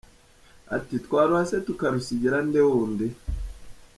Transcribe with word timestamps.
Ati 0.75 0.95
“Twaruha 1.05 1.43
se 1.49 1.57
tukarusigira 1.67 2.37
nde 2.47 2.59
wundi?”. 2.67 3.07